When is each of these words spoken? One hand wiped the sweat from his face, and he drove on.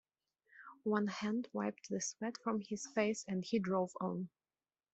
One 0.81 1.05
hand 1.05 1.47
wiped 1.53 1.89
the 1.89 2.01
sweat 2.01 2.33
from 2.43 2.61
his 2.61 2.87
face, 2.87 3.23
and 3.27 3.45
he 3.45 3.59
drove 3.59 3.91
on. 4.01 4.29